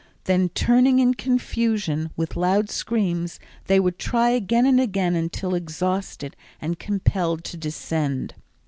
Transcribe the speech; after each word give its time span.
Then 0.23 0.49
turning 0.49 0.97
in 0.97 1.13
confusion 1.13 2.09
with 2.17 2.35
loud 2.35 2.71
screams 2.71 3.39
they 3.67 3.79
would 3.79 3.99
try 3.99 4.31
again 4.31 4.65
and 4.65 4.81
again 4.81 5.15
until 5.15 5.53
exhausted 5.53 6.35
and 6.59 6.79
compelled 6.79 7.43
to 7.43 7.57
descend. 7.57 8.33